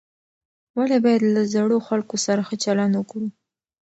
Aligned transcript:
ولې 0.77 0.97
باید 1.05 1.21
له 1.35 1.41
زړو 1.53 1.77
خلکو 1.87 2.15
سره 2.25 2.41
ښه 2.47 2.55
چلند 2.63 2.93
وکړو؟ 2.95 3.27